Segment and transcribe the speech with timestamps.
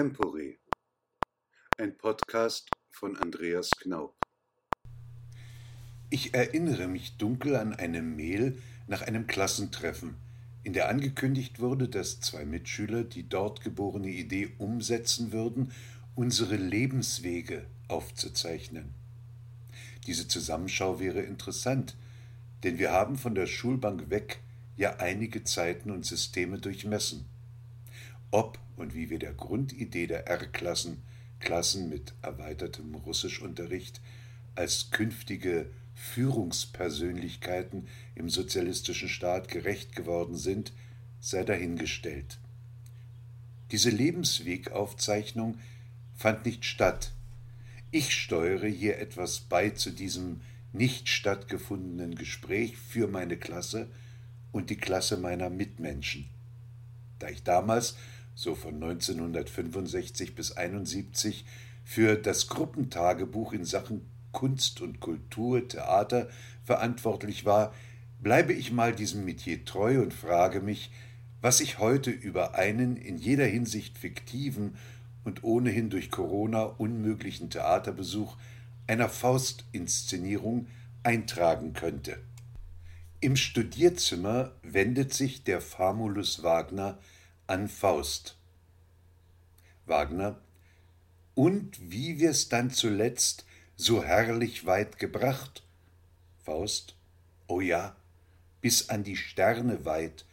[0.00, 0.56] Extempore.
[1.76, 4.14] Ein Podcast von Andreas Knaub.
[6.08, 8.56] Ich erinnere mich dunkel an eine Mail
[8.86, 10.14] nach einem Klassentreffen,
[10.62, 15.70] in der angekündigt wurde, dass zwei Mitschüler die dort geborene Idee umsetzen würden,
[16.14, 18.94] unsere Lebenswege aufzuzeichnen.
[20.06, 21.94] Diese Zusammenschau wäre interessant,
[22.62, 24.40] denn wir haben von der Schulbank weg
[24.78, 27.26] ja einige Zeiten und Systeme durchmessen.
[28.30, 31.02] Ob und wie wir der Grundidee der R-Klassen,
[31.40, 34.00] Klassen mit erweitertem Russischunterricht,
[34.54, 40.72] als künftige Führungspersönlichkeiten im sozialistischen Staat gerecht geworden sind,
[41.20, 42.38] sei dahingestellt.
[43.70, 45.58] Diese Lebenswegaufzeichnung
[46.16, 47.12] fand nicht statt.
[47.90, 50.40] Ich steuere hier etwas bei zu diesem
[50.72, 53.88] nicht stattgefundenen Gespräch für meine Klasse
[54.52, 56.28] und die Klasse meiner Mitmenschen.
[57.18, 57.96] Da ich damals,
[58.40, 61.44] so von 1965 bis 1971,
[61.84, 64.00] für das Gruppentagebuch in Sachen
[64.32, 66.30] Kunst und Kultur, Theater
[66.64, 67.74] verantwortlich war,
[68.22, 70.90] bleibe ich mal diesem Metier treu und frage mich,
[71.42, 74.74] was ich heute über einen in jeder Hinsicht fiktiven
[75.24, 78.38] und ohnehin durch Corona unmöglichen Theaterbesuch
[78.86, 80.66] einer Faustinszenierung
[81.02, 82.16] eintragen könnte.
[83.20, 86.98] Im Studierzimmer wendet sich der Famulus Wagner
[87.50, 88.36] an Faust.
[89.84, 90.40] Wagner
[91.34, 95.64] Und wie wir's dann zuletzt so herrlich weit gebracht?
[96.44, 96.94] Faust
[97.48, 97.96] O ja,
[98.60, 100.26] bis an die Sterne weit.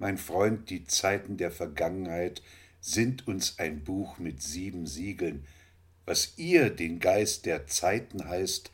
[0.00, 2.42] Mein Freund, die Zeiten der Vergangenheit
[2.80, 5.46] sind uns ein Buch mit sieben Siegeln,
[6.06, 8.72] was ihr den Geist der Zeiten heißt,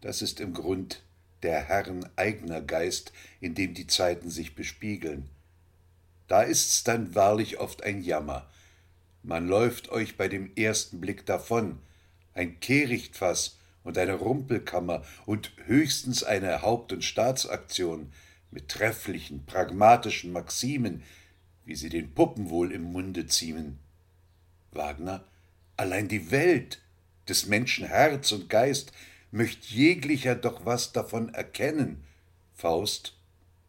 [0.00, 1.04] das ist im Grund
[1.44, 5.30] der Herren eigener Geist, in dem die Zeiten sich bespiegeln.
[6.28, 8.48] Da ist's dann wahrlich oft ein Jammer.
[9.22, 11.80] Man läuft euch bei dem ersten Blick davon,
[12.34, 18.12] ein Kehrichtfass und eine Rumpelkammer und höchstens eine Haupt- und Staatsaktion
[18.50, 21.02] mit trefflichen, pragmatischen Maximen,
[21.64, 23.78] wie sie den Puppen wohl im Munde ziemen.
[24.70, 25.24] Wagner
[25.78, 26.80] Allein die Welt,
[27.28, 28.90] des Menschen Herz und Geist,
[29.30, 32.02] möcht jeglicher doch was davon erkennen.
[32.56, 33.14] Faust,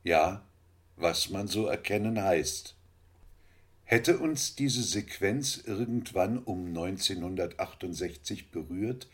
[0.03, 0.41] ja,
[0.99, 2.75] was man so erkennen heißt.
[3.83, 9.07] Hätte uns diese Sequenz irgendwann um 1968 berührt,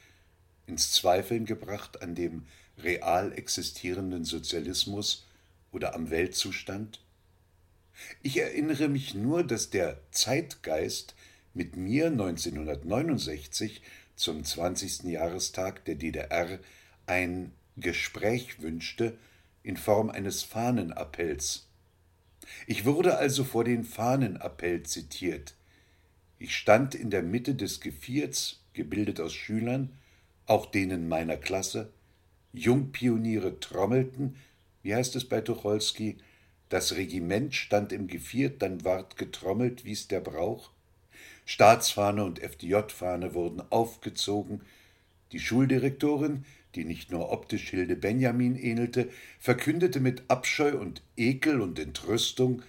[0.68, 2.46] ins Zweifeln gebracht an dem
[2.78, 5.26] real existierenden Sozialismus
[5.72, 7.00] oder am Weltzustand?
[8.22, 11.16] Ich erinnere mich nur, dass der Zeitgeist
[11.54, 13.82] mit mir 1969
[14.16, 15.04] zum 20.
[15.04, 16.60] Jahrestag der DDR
[17.06, 19.18] ein Gespräch wünschte
[19.64, 21.68] in Form eines Fahnenappells.
[22.68, 25.56] Ich wurde also vor den Fahnenappell zitiert.
[26.38, 29.92] Ich stand in der Mitte des Gevierts, gebildet aus Schülern,
[30.46, 31.92] auch denen meiner Klasse.
[32.54, 34.36] Jungpioniere trommelten,
[34.84, 36.18] wie heißt es bei Tucholsky,
[36.70, 40.72] das Regiment stand im Geviert, dann ward getrommelt, wie's der Brauch.
[41.46, 44.62] Staatsfahne und FDJ-Fahne wurden aufgezogen.
[45.32, 46.46] Die Schuldirektorin,
[46.76, 49.10] die nicht nur optisch Hilde Benjamin ähnelte,
[49.40, 52.62] verkündete mit Abscheu und Ekel und Entrüstung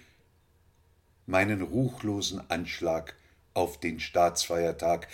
[1.25, 3.15] meinen ruchlosen Anschlag
[3.53, 5.07] auf den Staatsfeiertag,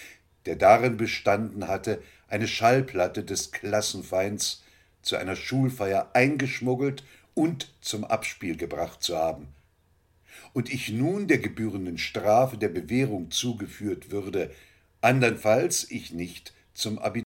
[0.46, 4.64] der darin bestanden hatte, eine Schallplatte des Klassenfeinds
[5.02, 7.04] zu einer Schulfeier eingeschmuggelt
[7.34, 9.48] und zum Abspiel gebracht zu haben.
[10.54, 14.52] Und ich nun der gebührenden Strafe der Bewährung zugeführt würde,
[15.02, 17.33] andernfalls ich nicht zum Abitur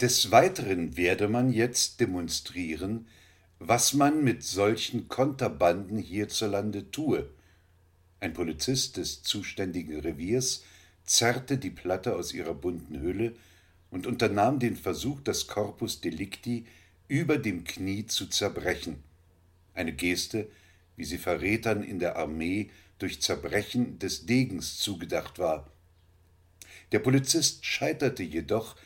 [0.00, 3.06] Des Weiteren werde man jetzt demonstrieren,
[3.58, 7.28] was man mit solchen Konterbanden hierzulande tue.
[8.18, 10.64] Ein Polizist des zuständigen Reviers
[11.04, 13.34] zerrte die Platte aus ihrer bunten Hülle
[13.90, 16.64] und unternahm den Versuch, das Corpus Delicti
[17.06, 19.02] über dem Knie zu zerbrechen.
[19.74, 20.48] Eine Geste,
[20.96, 25.70] wie sie Verrätern in der Armee durch Zerbrechen des Degens zugedacht war.
[26.92, 28.76] Der Polizist scheiterte jedoch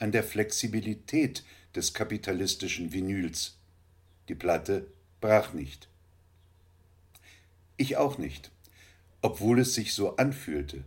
[0.00, 1.44] an der Flexibilität
[1.76, 3.56] des kapitalistischen Vinyls.
[4.28, 4.86] Die Platte
[5.20, 5.88] brach nicht.
[7.76, 8.50] Ich auch nicht,
[9.22, 10.84] obwohl es sich so anfühlte.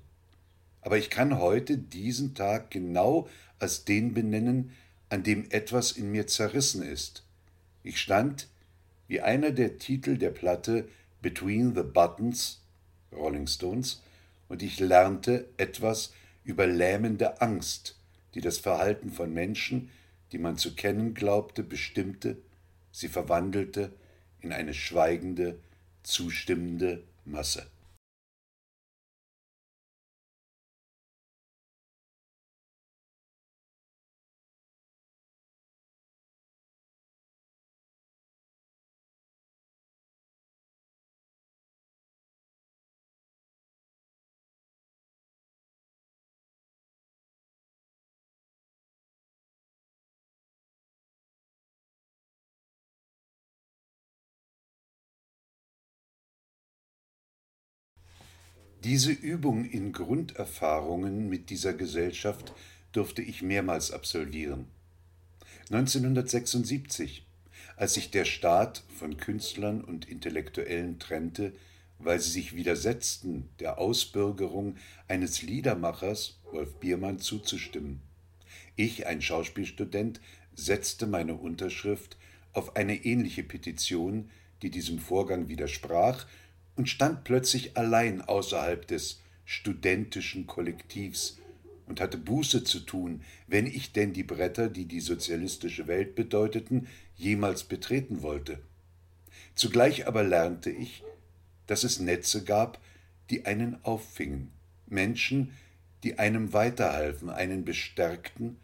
[0.84, 4.72] aber ich kann heute diesen Tag genau als den benennen,
[5.10, 7.24] an dem etwas in mir zerrissen ist.
[7.84, 8.50] Ich stand,
[9.08, 10.88] wie einer der Titel der Platte
[11.22, 12.62] Between the Buttons,
[13.14, 14.02] Rolling Stones,
[14.50, 16.14] und ich lernte etwas
[16.44, 17.96] über lähmende Angst,
[18.34, 19.90] die das Verhalten von Menschen,
[20.32, 22.38] die man zu kennen glaubte, bestimmte,
[22.92, 23.92] sie verwandelte
[24.42, 25.60] in eine schweigende,
[26.04, 27.68] zustimmende Masse.
[58.84, 62.54] Diese Übung in Grunderfahrungen mit dieser Gesellschaft
[62.92, 64.66] durfte ich mehrmals absolvieren.
[65.72, 67.26] 1976,
[67.78, 71.54] als sich der Staat von Künstlern und Intellektuellen trennte,
[71.98, 74.76] weil sie sich widersetzten, der Ausbürgerung
[75.08, 78.02] eines Liedermachers, Wolf Biermann, zuzustimmen.
[78.76, 80.20] Ich, ein Schauspielstudent,
[80.56, 82.18] setzte meine Unterschrift
[82.52, 84.30] auf eine ähnliche Petition,
[84.62, 86.26] die diesem Vorgang widersprach
[86.76, 91.38] und stand plötzlich allein außerhalb des studentischen Kollektivs
[91.86, 96.88] und hatte Buße zu tun, wenn ich denn die Bretter, die die sozialistische Welt bedeuteten,
[97.16, 98.60] jemals betreten wollte.
[99.56, 101.04] Zugleich aber lernte ich,
[101.68, 102.80] dass es Netze gab,
[103.30, 104.52] die einen auffingen,
[104.88, 105.52] Menschen,
[106.04, 108.58] die einem weiterhalfen, einen bestärkten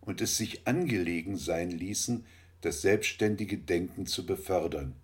[0.00, 2.24] und es sich angelegen sein ließen,
[2.60, 4.94] das selbstständige Denken zu befördern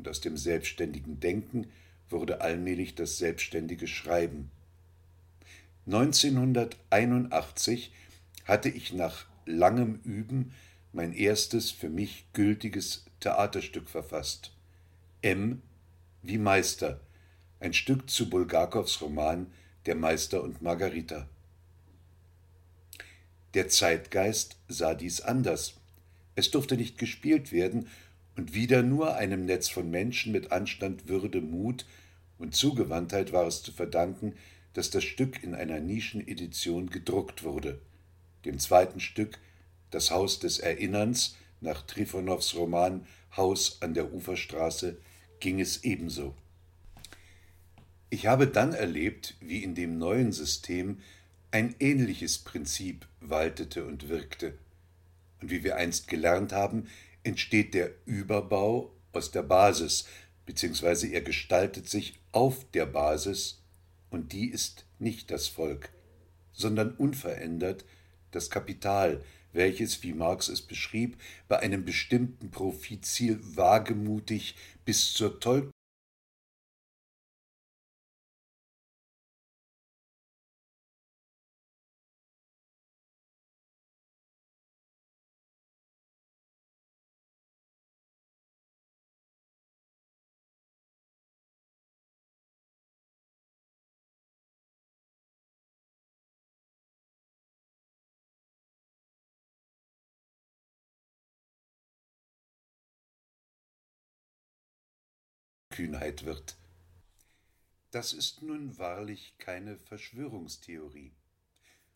[0.00, 1.66] und aus dem selbstständigen Denken
[2.08, 4.50] wurde allmählich das selbstständige Schreiben.
[5.84, 7.92] 1981
[8.46, 10.54] hatte ich nach langem Üben
[10.94, 14.54] mein erstes für mich gültiges Theaterstück verfasst.
[15.20, 15.60] M
[16.22, 16.98] wie Meister,
[17.60, 19.48] ein Stück zu Bulgakows Roman
[19.84, 21.28] Der Meister und Margarita.
[23.52, 25.74] Der Zeitgeist sah dies anders.
[26.36, 27.86] Es durfte nicht gespielt werden,
[28.40, 31.84] und wieder nur einem Netz von Menschen mit Anstand, Würde, Mut
[32.38, 34.32] und Zugewandtheit war es zu verdanken,
[34.72, 37.82] dass das Stück in einer Nischenedition gedruckt wurde.
[38.46, 39.38] Dem zweiten Stück
[39.90, 43.06] Das Haus des Erinnerns nach Trifonows Roman
[43.36, 44.96] Haus an der Uferstraße
[45.40, 46.34] ging es ebenso.
[48.08, 51.00] Ich habe dann erlebt, wie in dem neuen System
[51.50, 54.54] ein ähnliches Prinzip waltete und wirkte.
[55.42, 56.86] Und wie wir einst gelernt haben,
[57.22, 60.06] entsteht der Überbau aus der Basis,
[60.46, 63.62] beziehungsweise er gestaltet sich auf der Basis,
[64.10, 65.90] und die ist nicht das Volk,
[66.52, 67.84] sondern unverändert
[68.32, 69.22] das Kapital,
[69.52, 71.16] welches, wie Marx es beschrieb,
[71.48, 75.40] bei einem bestimmten Profitziel wagemutig bis zur
[105.80, 106.58] Kühnheit wird.
[107.90, 111.14] Das ist nun wahrlich keine Verschwörungstheorie.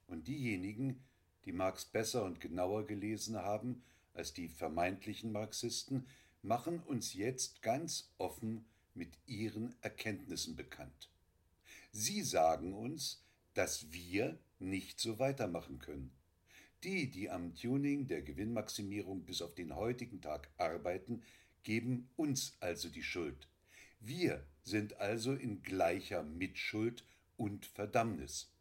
[0.07, 1.05] Und diejenigen,
[1.45, 3.83] die Marx besser und genauer gelesen haben
[4.14, 6.07] als die vermeintlichen Marxisten,
[6.41, 8.64] machen uns jetzt ganz offen
[8.95, 11.11] mit ihren Erkenntnissen bekannt.
[11.93, 13.23] Sie sagen uns,
[13.53, 16.11] dass wir nicht so weitermachen können.
[16.85, 21.23] Die, die am Tuning der Gewinnmaximierung bis auf den heutigen Tag arbeiten,
[21.64, 23.47] geben uns also die Schuld.
[24.06, 27.06] Wir sind also in gleicher Mitschuld
[27.38, 28.52] und Verdammnis.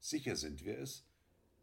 [0.00, 1.04] Sicher sind wir es,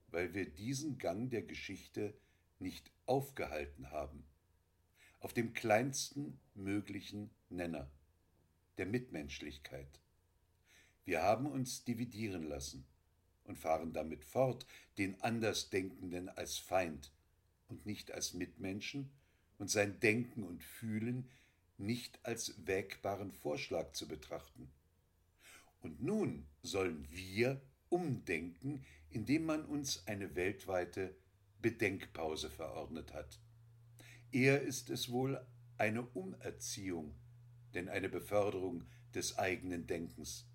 [0.10, 2.14] weil wir diesen Gang der Geschichte
[2.60, 4.24] nicht aufgehalten haben.
[5.20, 7.90] Auf dem kleinsten möglichen Nenner,
[8.78, 10.00] der Mitmenschlichkeit.
[11.06, 12.86] Wir haben uns dividieren lassen
[13.46, 14.68] und fahren damit fort,
[15.00, 17.12] den Andersdenkenden als Feind
[17.68, 19.10] und nicht als Mitmenschen
[19.58, 21.28] und sein Denken und Fühlen
[21.82, 24.72] nicht als wägbaren Vorschlag zu betrachten.
[25.82, 31.16] Und nun sollen wir umdenken, indem man uns eine weltweite
[31.62, 33.40] Bedenkpause verordnet hat.
[34.32, 35.46] Eher ist es wohl
[35.78, 37.16] eine Umerziehung,
[37.74, 40.48] denn eine Beförderung des eigenen Denkens.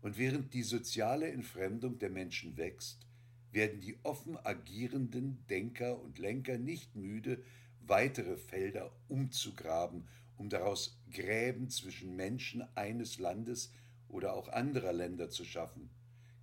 [0.00, 3.06] Und während die soziale Entfremdung der Menschen wächst,
[3.50, 7.42] werden die offen agierenden Denker und Lenker nicht müde,
[7.80, 10.06] weitere Felder umzugraben,
[10.38, 13.72] um daraus Gräben zwischen Menschen eines Landes
[14.08, 15.90] oder auch anderer Länder zu schaffen.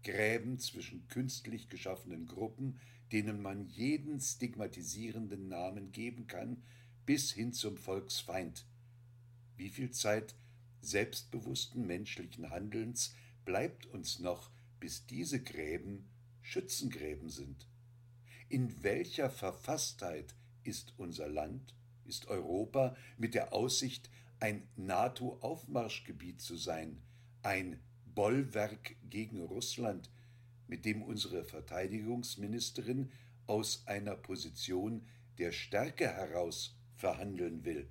[0.03, 2.79] Gräben zwischen künstlich geschaffenen Gruppen,
[3.11, 6.61] denen man jeden stigmatisierenden Namen geben kann,
[7.05, 8.65] bis hin zum Volksfeind.
[9.57, 10.35] Wie viel Zeit
[10.81, 16.09] selbstbewussten menschlichen Handelns bleibt uns noch, bis diese Gräben
[16.41, 17.67] Schützengräben sind?
[18.49, 21.73] In welcher Verfasstheit ist unser Land,
[22.05, 24.09] ist Europa mit der Aussicht,
[24.39, 27.01] ein NATO-Aufmarschgebiet zu sein,
[27.41, 30.09] ein Bollwerk gegen Russland,
[30.67, 33.11] mit dem unsere Verteidigungsministerin
[33.47, 35.07] aus einer Position
[35.37, 37.89] der Stärke heraus verhandeln will.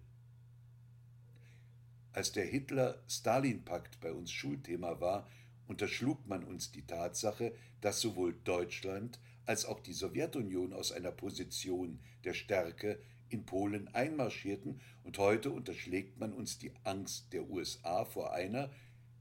[2.12, 5.28] Als der Hitler-Stalin-Pakt bei uns Schulthema war,
[5.66, 12.00] unterschlug man uns die Tatsache, dass sowohl Deutschland als auch die Sowjetunion aus einer Position
[12.25, 18.33] der Stärke in Polen einmarschierten, und heute unterschlägt man uns die Angst der USA vor
[18.33, 18.71] einer,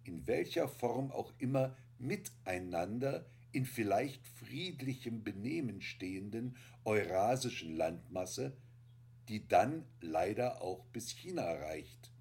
[0.03, 8.57] in welcher Form auch immer miteinander in vielleicht friedlichem Benehmen stehenden eurasischen Landmasse,
[9.29, 12.12] die dann leider auch bis China reicht.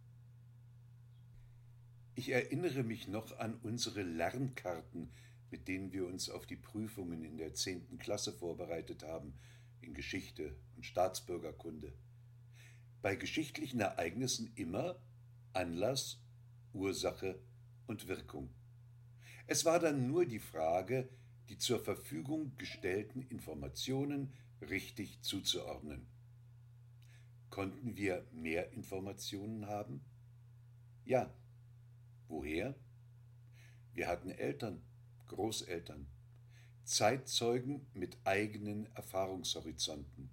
[2.14, 5.10] Ich erinnere mich noch an unsere Lernkarten,
[5.50, 9.34] mit denen wir uns auf die Prüfungen in der zehnten Klasse vorbereitet haben,
[9.82, 11.92] in Geschichte und Staatsbürgerkunde.
[13.02, 15.00] Bei geschichtlichen Ereignissen immer
[15.52, 16.22] Anlass,
[16.72, 17.38] Ursache
[17.86, 18.54] und Wirkung.
[19.46, 21.08] Es war dann nur die Frage,
[21.48, 26.06] die zur Verfügung gestellten Informationen richtig zuzuordnen.
[27.50, 30.00] Konnten wir mehr Informationen haben?
[31.04, 31.34] Ja.
[32.28, 32.74] Woher?
[33.92, 34.80] Wir hatten Eltern,
[35.26, 36.06] Großeltern,
[36.84, 40.30] Zeitzeugen mit eigenen Erfahrungshorizonten.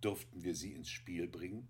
[0.00, 1.68] Durften wir sie ins Spiel bringen?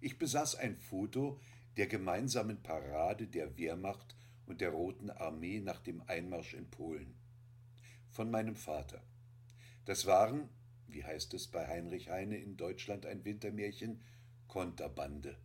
[0.00, 1.40] Ich besaß ein Foto
[1.76, 7.14] der gemeinsamen Parade der Wehrmacht und der Roten Armee nach dem Einmarsch in Polen.
[8.10, 9.02] Von meinem Vater.
[9.84, 10.48] Das waren,
[10.86, 14.02] wie heißt es bei Heinrich Heine in Deutschland ein Wintermärchen,
[14.46, 15.36] Konterbande.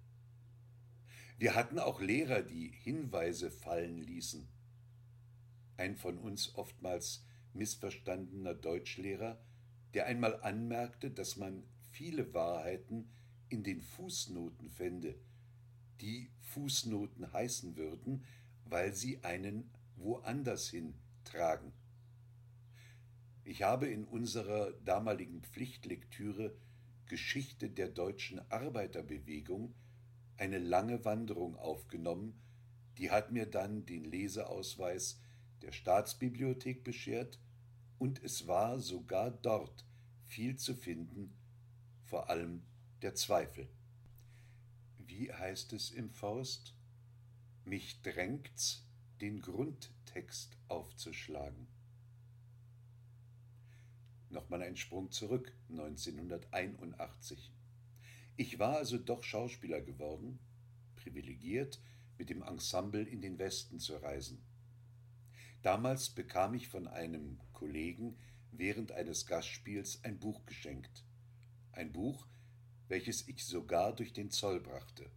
[1.38, 4.48] Wir hatten auch Lehrer, die Hinweise fallen ließen.
[5.78, 9.40] Ein von uns oftmals missverstandener Deutschlehrer,
[9.94, 13.10] der einmal anmerkte, dass man viele Wahrheiten
[13.50, 15.16] in den Fußnoten fände,
[16.02, 18.24] die Fußnoten heißen würden,
[18.66, 21.72] weil sie einen woanders hin tragen.
[23.44, 26.56] Ich habe in unserer damaligen Pflichtlektüre
[27.08, 29.76] Geschichte der deutschen Arbeiterbewegung
[30.38, 32.42] eine lange Wanderung aufgenommen,
[32.98, 35.20] die hat mir dann den Leseausweis
[35.62, 37.40] der Staatsbibliothek beschert,
[37.98, 39.86] und es war sogar dort
[40.26, 41.34] viel zu finden,
[42.04, 42.64] vor allem
[43.02, 43.70] der Zweifel.
[44.98, 46.74] Wie heißt es im Faust?
[47.64, 48.86] Mich drängt's,
[49.22, 51.68] den Grundtext aufzuschlagen.
[54.30, 57.52] Nochmal ein Sprung zurück, 1981.
[58.36, 60.40] Ich war also doch Schauspieler geworden,
[60.96, 61.80] privilegiert,
[62.18, 64.44] mit dem Ensemble in den Westen zu reisen.
[65.66, 68.20] Damals bekam ich von einem Kollegen
[68.52, 71.04] während eines Gastspiels ein Buch geschenkt.
[71.72, 72.28] Ein Buch,
[72.88, 75.10] welches ich sogar durch den Zoll brachte.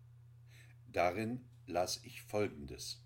[0.90, 3.04] Darin las ich Folgendes.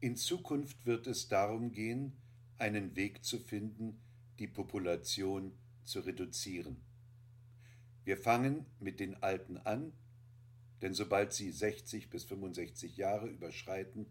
[0.00, 2.20] In Zukunft wird es darum gehen,
[2.58, 3.98] einen Weg zu finden,
[4.38, 6.84] die Population zu reduzieren.
[8.04, 9.94] Wir fangen mit den Alten an,
[10.82, 14.04] denn sobald sie 60 bis 65 Jahre überschreiten,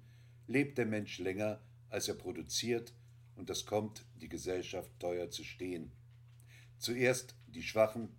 [0.47, 2.93] lebt der Mensch länger, als er produziert,
[3.35, 5.91] und das kommt die Gesellschaft teuer zu stehen.
[6.77, 8.09] Zuerst die Schwachen,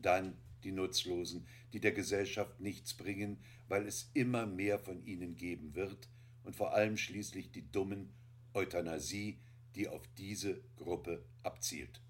[0.00, 5.74] dann die Nutzlosen, die der Gesellschaft nichts bringen, weil es immer mehr von ihnen geben
[5.74, 6.08] wird,
[6.44, 8.12] und vor allem schließlich die dummen
[8.54, 9.40] Euthanasie,
[9.74, 12.00] die auf diese Gruppe abzielt.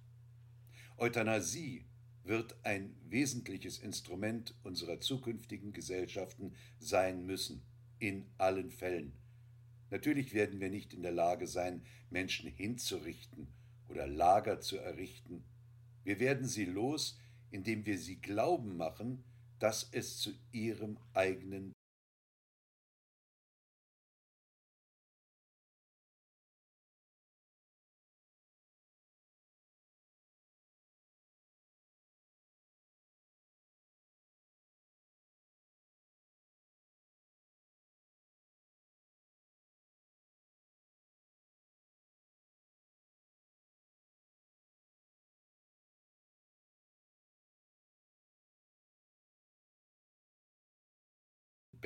[0.99, 1.87] Euthanasie
[2.23, 7.63] wird ein wesentliches Instrument unserer zukünftigen Gesellschaften sein müssen,
[7.99, 9.13] in allen Fällen.
[9.91, 13.49] Natürlich werden wir nicht in der Lage sein, Menschen hinzurichten
[13.89, 15.45] oder Lager zu errichten.
[16.05, 17.19] Wir werden sie los,
[17.51, 19.25] indem wir sie glauben machen,
[19.59, 21.73] dass es zu ihrem eigenen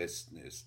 [0.00, 0.66] besten ist.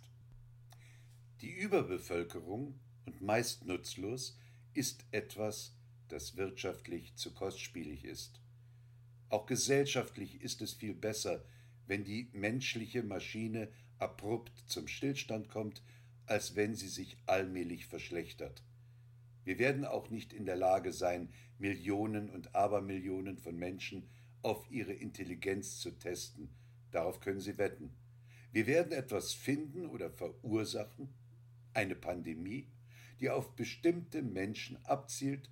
[1.42, 4.38] Die Überbevölkerung, und meist nutzlos,
[4.75, 5.75] ist etwas,
[6.08, 8.40] das wirtschaftlich zu kostspielig ist.
[9.30, 11.44] Auch gesellschaftlich ist es viel besser,
[11.88, 15.82] wenn die menschliche Maschine abrupt zum Stillstand kommt,
[16.28, 18.62] als wenn sie sich allmählich verschlechtert.
[19.46, 24.08] Wir werden auch nicht in der Lage sein, Millionen und Abermillionen von Menschen
[24.44, 26.50] auf ihre Intelligenz zu testen.
[26.92, 27.96] Darauf können Sie wetten.
[28.53, 31.10] Wir werden etwas finden oder verursachen,
[31.74, 32.67] eine Pandemie,
[33.19, 35.50] die auf bestimmte Menschen abzielt,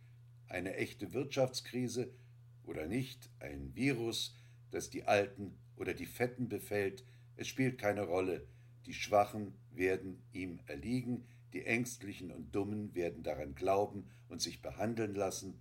[0.48, 2.14] eine echte Wirtschaftskrise
[2.64, 4.36] oder nicht, ein Virus,
[4.70, 7.04] das die Alten oder die Fetten befällt,
[7.38, 8.46] es spielt keine Rolle,
[8.86, 15.16] die Schwachen werden ihm erliegen, die Ängstlichen und Dummen werden daran glauben und sich behandeln
[15.16, 15.60] lassen.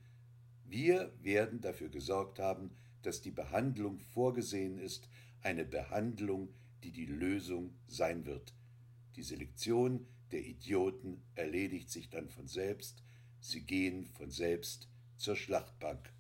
[0.67, 2.71] Wir werden dafür gesorgt haben,
[3.01, 5.09] dass die Behandlung vorgesehen ist,
[5.43, 6.53] eine Behandlung,
[6.83, 8.55] die die Lösung sein wird.
[9.17, 13.03] Die Selektion der Idioten erledigt sich dann von selbst,
[13.41, 16.13] sie gehen von selbst zur Schlachtbank.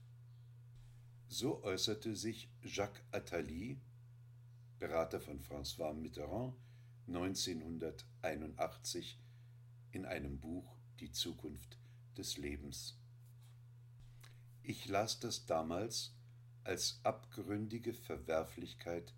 [1.28, 3.78] So äußerte sich Jacques Attali,
[4.78, 6.54] Berater von François Mitterrand,
[7.06, 9.20] 1981
[9.92, 11.78] in einem Buch Die Zukunft
[12.16, 12.98] des Lebens.
[14.62, 16.16] Ich las das damals
[16.64, 19.14] als abgründige Verwerflichkeit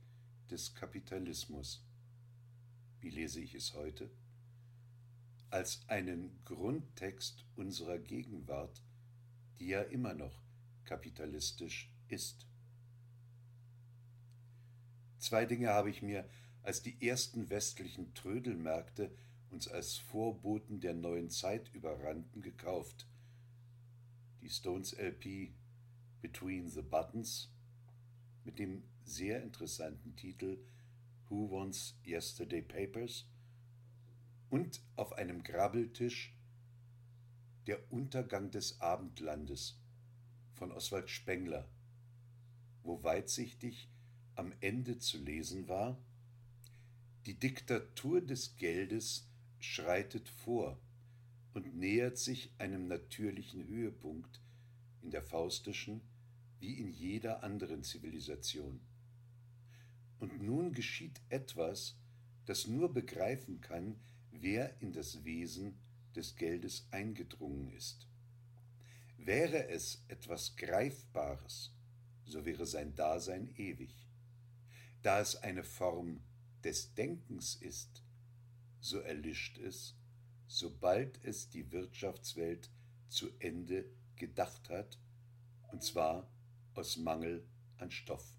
[0.52, 1.82] des Kapitalismus.
[3.00, 4.10] Wie lese ich es heute?
[5.48, 8.82] Als einen Grundtext unserer Gegenwart,
[9.58, 10.42] die ja immer noch
[10.84, 12.46] kapitalistisch ist.
[15.18, 16.28] Zwei Dinge habe ich mir
[16.62, 19.10] als die ersten westlichen Trödelmärkte
[19.48, 23.06] uns als Vorboten der neuen Zeit überrannten, gekauft.
[24.42, 25.54] Die Stones LP
[26.20, 27.50] Between the Buttons
[28.44, 30.58] mit dem sehr interessanten Titel
[31.28, 33.26] Who Wants Yesterday Papers
[34.50, 36.36] und auf einem Grabbeltisch
[37.66, 39.80] Der Untergang des Abendlandes
[40.54, 41.68] von Oswald Spengler,
[42.82, 43.88] wo weitsichtig
[44.34, 45.98] am Ende zu lesen war,
[47.26, 50.80] die Diktatur des Geldes schreitet vor
[51.54, 54.40] und nähert sich einem natürlichen Höhepunkt
[55.02, 56.00] in der faustischen
[56.58, 58.80] wie in jeder anderen Zivilisation.
[60.22, 61.96] Und nun geschieht etwas,
[62.46, 63.96] das nur begreifen kann,
[64.30, 65.80] wer in das Wesen
[66.14, 68.06] des Geldes eingedrungen ist.
[69.18, 71.74] Wäre es etwas Greifbares,
[72.24, 73.96] so wäre sein Dasein ewig.
[75.02, 76.22] Da es eine Form
[76.62, 78.04] des Denkens ist,
[78.78, 79.96] so erlischt es,
[80.46, 82.70] sobald es die Wirtschaftswelt
[83.08, 85.00] zu Ende gedacht hat,
[85.72, 86.30] und zwar
[86.74, 87.44] aus Mangel
[87.78, 88.38] an Stoff.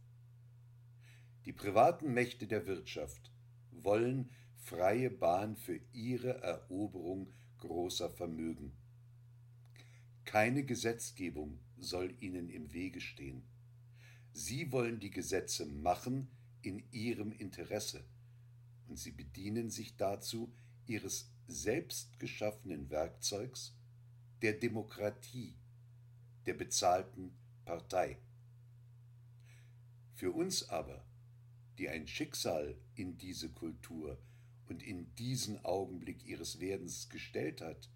[1.46, 3.32] Die privaten Mächte der Wirtschaft
[3.72, 8.72] wollen freie Bahn für ihre Eroberung großer Vermögen.
[10.24, 13.44] Keine Gesetzgebung soll ihnen im Wege stehen.
[14.32, 16.30] Sie wollen die Gesetze machen
[16.62, 18.06] in ihrem Interesse,
[18.88, 20.54] und sie bedienen sich dazu
[20.86, 23.76] ihres selbst geschaffenen Werkzeugs,
[24.42, 25.56] der Demokratie,
[26.46, 28.18] der bezahlten Partei.
[30.16, 31.06] Für uns aber,
[31.78, 34.18] die ein Schicksal in diese Kultur
[34.68, 37.90] und in diesen Augenblick ihres Werdens gestellt hat,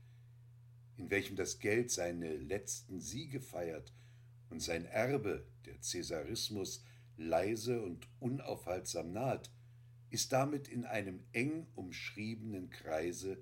[0.98, 3.94] in welchem das Geld seine letzten Siege feiert
[4.50, 6.84] und sein Erbe, der Cäsarismus,
[7.18, 9.52] leise und unaufhaltsam naht,
[10.10, 13.38] ist damit in einem eng umschriebenen Kreise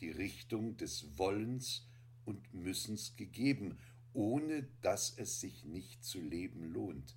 [0.00, 1.86] die Richtung des Wollens
[2.24, 3.78] und Müssens gegeben,
[4.12, 7.16] ohne dass es sich nicht zu leben lohnt.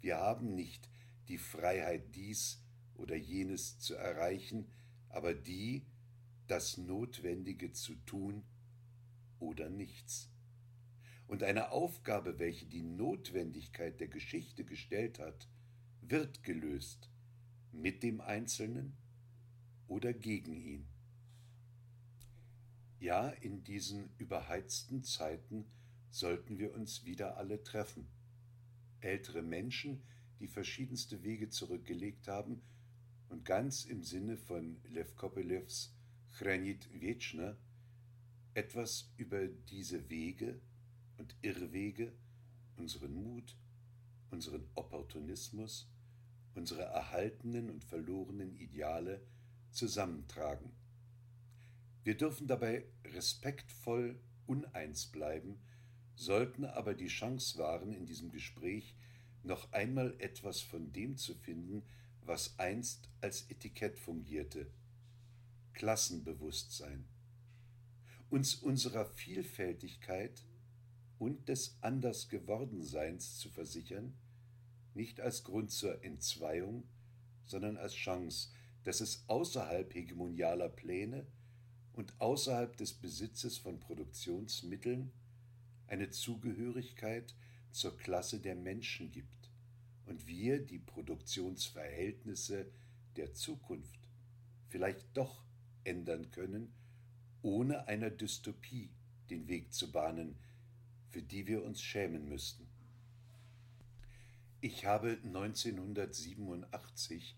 [0.00, 0.88] Wir haben nicht
[1.28, 2.62] die Freiheit, dies
[2.94, 4.66] oder jenes zu erreichen,
[5.08, 5.86] aber die,
[6.46, 8.44] das Notwendige zu tun
[9.38, 10.30] oder nichts.
[11.26, 15.48] Und eine Aufgabe, welche die Notwendigkeit der Geschichte gestellt hat,
[16.00, 17.10] wird gelöst,
[17.70, 18.96] mit dem Einzelnen
[19.86, 20.88] oder gegen ihn.
[22.98, 25.66] Ja, in diesen überheizten Zeiten
[26.10, 28.08] sollten wir uns wieder alle treffen.
[29.00, 30.02] Ältere Menschen,
[30.40, 32.62] die verschiedenste Wege zurückgelegt haben
[33.28, 35.94] und ganz im Sinne von Lev Kopelevs
[36.32, 37.56] Chranit Vechna
[38.54, 40.60] etwas über diese Wege
[41.16, 42.12] und Irrwege,
[42.76, 43.56] unseren Mut,
[44.30, 45.90] unseren Opportunismus,
[46.54, 49.20] unsere erhaltenen und verlorenen Ideale
[49.70, 50.72] zusammentragen.
[52.04, 55.60] Wir dürfen dabei respektvoll uneins bleiben,
[56.14, 58.96] sollten aber die Chance wahren, in diesem Gespräch
[59.42, 61.82] noch einmal etwas von dem zu finden,
[62.22, 64.70] was einst als Etikett fungierte,
[65.72, 67.06] Klassenbewusstsein,
[68.30, 70.44] uns unserer Vielfältigkeit
[71.18, 74.14] und des Andersgewordenseins zu versichern,
[74.94, 76.84] nicht als Grund zur Entzweiung,
[77.46, 78.50] sondern als Chance,
[78.84, 81.26] dass es außerhalb hegemonialer Pläne
[81.92, 85.10] und außerhalb des Besitzes von Produktionsmitteln
[85.86, 87.34] eine Zugehörigkeit
[87.78, 89.52] zur Klasse der Menschen gibt
[90.06, 92.66] und wir die Produktionsverhältnisse
[93.14, 94.00] der Zukunft
[94.66, 95.44] vielleicht doch
[95.84, 96.74] ändern können,
[97.40, 98.90] ohne einer Dystopie
[99.30, 100.36] den Weg zu bahnen,
[101.10, 102.66] für die wir uns schämen müssten.
[104.60, 107.36] Ich habe 1987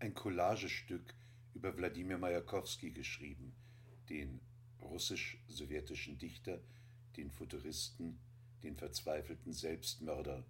[0.00, 1.14] ein Collagestück
[1.54, 3.54] über Wladimir Majakowski geschrieben,
[4.08, 4.40] den
[4.80, 6.60] russisch-sowjetischen Dichter,
[7.16, 8.18] den Futuristen,
[8.66, 10.44] den verzweifelten Selbstmörder.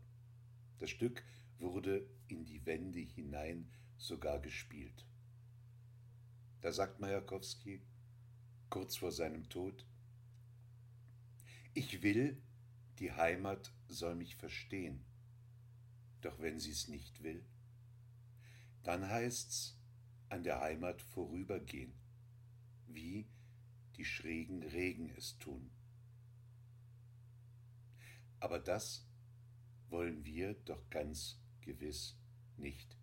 [0.78, 1.22] Das Stück
[1.58, 5.04] wurde in die Wände hinein sogar gespielt.
[6.62, 7.82] Da sagt Majakowski,
[8.70, 9.84] kurz vor seinem Tod,
[11.74, 12.42] ich will,
[12.98, 15.04] die Heimat soll mich verstehen,
[16.22, 17.44] doch wenn sie's nicht will,
[18.82, 19.78] dann heißt's
[20.30, 21.92] an der Heimat vorübergehen,
[22.86, 23.28] wie
[23.96, 25.70] die schrägen Regen es tun.
[28.40, 29.06] Aber das
[29.88, 32.18] wollen wir doch ganz gewiss
[32.56, 32.95] nicht.